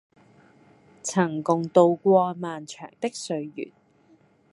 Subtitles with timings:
[1.03, 3.71] 曾共渡過漫長的歲月